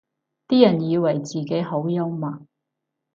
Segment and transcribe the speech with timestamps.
[0.47, 2.41] 啲人以為自己好幽默